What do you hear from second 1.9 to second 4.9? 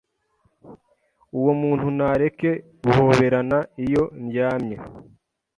nareke guhoberana iyo ndyamye.